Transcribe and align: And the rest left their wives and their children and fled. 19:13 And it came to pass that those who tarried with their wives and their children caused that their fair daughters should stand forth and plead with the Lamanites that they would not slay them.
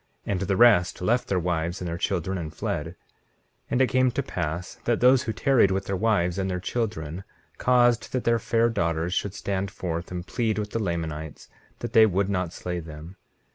And 0.25 0.39
the 0.39 0.57
rest 0.57 0.99
left 0.99 1.27
their 1.27 1.37
wives 1.37 1.79
and 1.79 1.87
their 1.87 1.95
children 1.99 2.35
and 2.39 2.51
fled. 2.51 2.85
19:13 2.87 2.95
And 3.69 3.81
it 3.83 3.87
came 3.89 4.09
to 4.09 4.23
pass 4.23 4.79
that 4.85 4.99
those 4.99 5.21
who 5.21 5.31
tarried 5.31 5.69
with 5.69 5.85
their 5.85 5.95
wives 5.95 6.39
and 6.39 6.49
their 6.49 6.59
children 6.59 7.23
caused 7.59 8.11
that 8.11 8.23
their 8.23 8.39
fair 8.39 8.67
daughters 8.71 9.13
should 9.13 9.35
stand 9.35 9.69
forth 9.69 10.09
and 10.09 10.25
plead 10.25 10.57
with 10.57 10.71
the 10.71 10.79
Lamanites 10.81 11.49
that 11.81 11.93
they 11.93 12.07
would 12.07 12.29
not 12.31 12.51
slay 12.51 12.79
them. 12.79 13.15